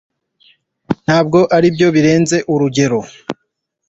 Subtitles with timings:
[1.05, 2.99] Ntabwo aribyo birenze urugero,